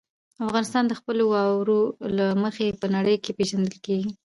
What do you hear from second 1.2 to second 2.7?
واورو له مخې